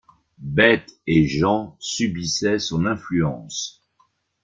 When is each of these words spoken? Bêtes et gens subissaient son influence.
Bêtes 0.55 0.99
et 1.05 1.27
gens 1.27 1.75
subissaient 1.79 2.57
son 2.57 2.87
influence. 2.87 3.85